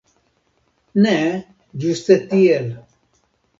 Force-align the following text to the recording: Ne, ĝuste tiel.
Ne, 1.03 1.13
ĝuste 1.85 2.19
tiel. 2.35 2.69